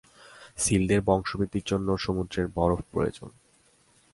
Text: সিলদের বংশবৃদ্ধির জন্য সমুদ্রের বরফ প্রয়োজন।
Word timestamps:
সিলদের 0.57 1.01
বংশবৃদ্ধির 1.01 1.65
জন্য 1.65 1.87
সমুদ্রের 1.97 2.47
বরফ 2.55 2.79
প্রয়োজন। 2.91 3.29